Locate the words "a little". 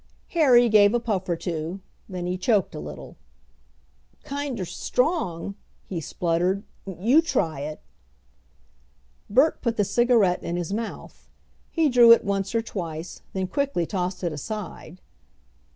2.73-3.17